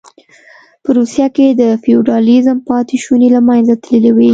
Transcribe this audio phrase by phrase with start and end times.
[0.83, 4.29] په روسیه کې د فیوډالېزم پاتې شوني له منځه تللې وې